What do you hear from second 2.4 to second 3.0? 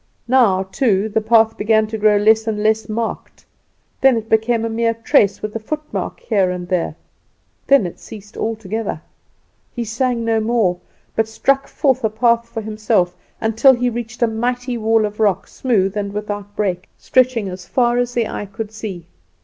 and less